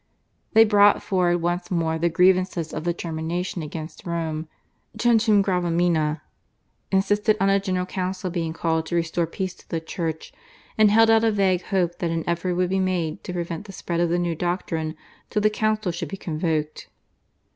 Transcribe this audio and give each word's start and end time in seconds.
They 0.53 0.65
brought 0.65 1.03
forward 1.03 1.43
once 1.43 1.69
more 1.69 1.99
the 1.99 2.09
grievances 2.09 2.73
of 2.73 2.85
the 2.85 2.91
German 2.91 3.27
nation 3.27 3.61
against 3.61 4.03
Rome 4.07 4.47
(/Centum 4.97 5.43
Gravamina/), 5.43 6.21
insisted 6.91 7.37
on 7.39 7.51
a 7.51 7.59
General 7.59 7.85
Council 7.85 8.31
being 8.31 8.51
called 8.51 8.87
to 8.87 8.95
restore 8.95 9.27
peace 9.27 9.53
to 9.53 9.69
the 9.69 9.79
Church, 9.79 10.33
and 10.75 10.89
held 10.89 11.11
out 11.11 11.23
a 11.23 11.31
vague 11.31 11.61
hope 11.65 11.99
that 11.99 12.09
an 12.09 12.23
effort 12.25 12.55
would 12.55 12.71
be 12.71 12.79
made 12.79 13.23
to 13.25 13.31
prevent 13.33 13.65
the 13.65 13.71
spread 13.73 13.99
of 13.99 14.09
the 14.09 14.17
new 14.17 14.33
doctrine 14.33 14.95
till 15.29 15.43
the 15.43 15.51
Council 15.51 15.91
should 15.91 16.09
be 16.09 16.17
convoked. 16.17 16.87